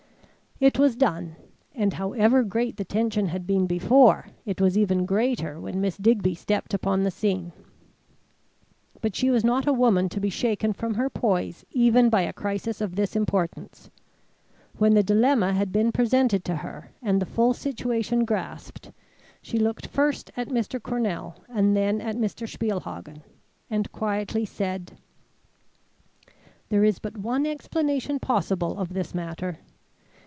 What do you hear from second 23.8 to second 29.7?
quietly said: "There is but one explanation possible of this matter.